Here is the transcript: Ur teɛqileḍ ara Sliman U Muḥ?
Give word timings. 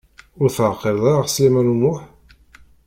Ur 0.41 0.49
teɛqileḍ 0.55 1.03
ara 1.11 1.27
Sliman 1.33 1.71
U 1.73 1.75
Muḥ? 1.81 1.99